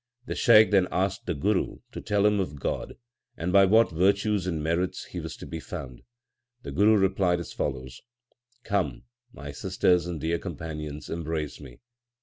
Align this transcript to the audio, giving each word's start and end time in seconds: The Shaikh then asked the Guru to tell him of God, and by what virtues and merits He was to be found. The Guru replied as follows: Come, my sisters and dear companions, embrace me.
The 0.25 0.33
Shaikh 0.33 0.71
then 0.71 0.87
asked 0.91 1.27
the 1.27 1.35
Guru 1.35 1.77
to 1.91 2.01
tell 2.01 2.25
him 2.25 2.39
of 2.39 2.59
God, 2.59 2.97
and 3.37 3.53
by 3.53 3.65
what 3.65 3.91
virtues 3.91 4.47
and 4.47 4.63
merits 4.63 5.05
He 5.05 5.19
was 5.19 5.37
to 5.37 5.45
be 5.45 5.59
found. 5.59 6.01
The 6.63 6.71
Guru 6.71 6.97
replied 6.97 7.39
as 7.39 7.53
follows: 7.53 8.01
Come, 8.63 9.03
my 9.31 9.51
sisters 9.51 10.07
and 10.07 10.19
dear 10.19 10.39
companions, 10.39 11.07
embrace 11.07 11.59
me. 11.59 11.81